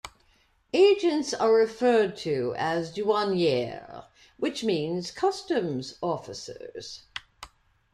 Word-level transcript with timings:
Agents 0.73 1.31
are 1.31 1.53
referred 1.53 2.17
to 2.17 2.55
as 2.57 2.91
"douaniers", 2.91 4.05
which 4.37 4.63
means 4.63 5.11
customs 5.11 5.99
officers. 6.01 7.03